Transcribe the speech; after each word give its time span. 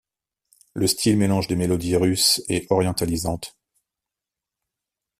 Le 0.73 0.87
style 0.87 1.15
mélange 1.15 1.45
des 1.45 1.55
mélodies 1.55 1.95
russes 1.95 2.41
et 2.49 2.65
orientalisantes. 2.71 3.55